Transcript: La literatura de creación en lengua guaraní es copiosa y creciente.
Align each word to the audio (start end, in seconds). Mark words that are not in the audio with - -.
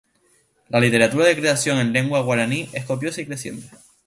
La 0.69 0.79
literatura 0.79 1.25
de 1.27 1.35
creación 1.35 1.77
en 1.77 1.93
lengua 1.93 2.21
guaraní 2.21 2.67
es 2.73 2.85
copiosa 2.85 3.21
y 3.21 3.27
creciente. 3.27 3.67